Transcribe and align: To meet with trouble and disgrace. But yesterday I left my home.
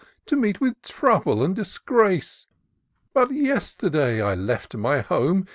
To 0.25 0.35
meet 0.35 0.59
with 0.59 0.81
trouble 0.81 1.43
and 1.43 1.55
disgrace. 1.55 2.47
But 3.13 3.31
yesterday 3.31 4.19
I 4.19 4.33
left 4.33 4.73
my 4.73 5.01
home. 5.01 5.45